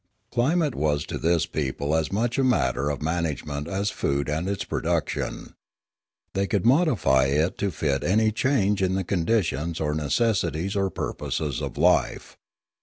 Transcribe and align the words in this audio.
190 0.33 0.35
Limanora 0.35 0.35
Climate 0.35 0.75
was 0.93 1.05
to 1.05 1.17
this 1.19 1.45
people 1.45 1.95
as 1.95 2.11
much 2.11 2.39
a 2.39 2.43
matter 2.43 2.89
of 2.89 3.03
man 3.03 3.25
agement 3.27 3.67
as 3.67 3.91
food 3.91 4.29
and 4.29 4.49
its 4.49 4.63
production. 4.63 5.53
They 6.33 6.47
could 6.47 6.65
modify 6.65 7.25
it 7.25 7.55
to 7.59 7.69
fit 7.69 8.03
any 8.03 8.31
change 8.31 8.81
in 8.81 8.95
the 8.95 9.03
conditions 9.03 9.79
or 9.79 9.93
neces 9.93 10.41
sities 10.49 10.75
or 10.75 10.89
purposes 10.89 11.61
of 11.61 11.77
life. 11.77 12.35